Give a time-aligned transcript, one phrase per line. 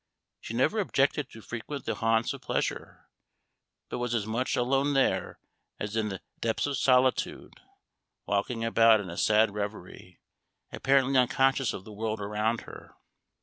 [0.39, 3.07] She never objected to frequent the haunts of pleasure,
[3.87, 5.37] but was as much alone there
[5.79, 7.61] as in the depths of solitude;
[8.25, 10.19] walking about in a sad revery,
[10.71, 12.95] apparently unconscious of the world around her.